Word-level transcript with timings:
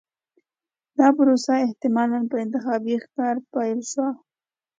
دا 0.97 1.07
پروسه 1.17 1.53
احتمالاً 1.65 2.19
په 2.31 2.35
انتخابي 2.43 2.95
ښکار 3.03 3.35
پیل 3.53 3.79
شوه. 3.91 4.09